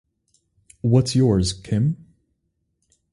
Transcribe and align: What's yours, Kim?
What's 0.81 1.13
yours, 1.15 1.53
Kim? 1.53 2.07